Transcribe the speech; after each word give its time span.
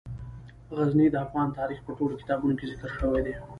غزني 0.77 1.07
د 1.11 1.15
افغان 1.25 1.47
تاریخ 1.59 1.79
په 1.83 1.91
ټولو 1.97 2.19
کتابونو 2.21 2.53
کې 2.59 2.69
ذکر 2.71 2.89
شوی 2.99 3.21
دی. 3.25 3.33